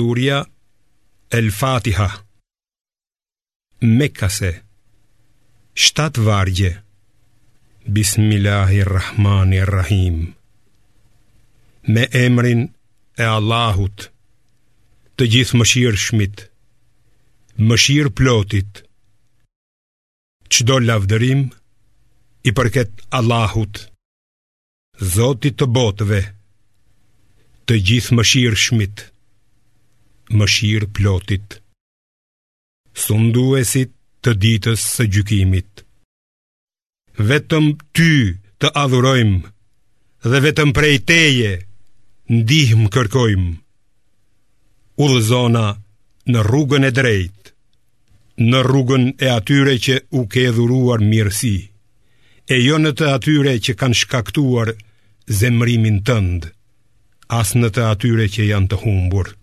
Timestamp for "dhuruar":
50.56-51.00